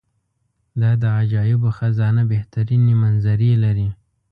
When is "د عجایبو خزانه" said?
1.01-2.23